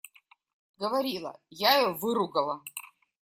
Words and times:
Говорила, 0.79 1.39
я 1.51 1.77
ее 1.79 1.93
выругала. 1.93 2.63